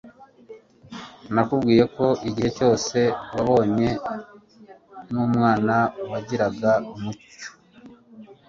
[1.33, 2.97] nakubwiye ko igihe cyose
[3.33, 3.89] wabanye
[5.11, 5.77] numwana
[6.11, 7.49] wagiraga umucyo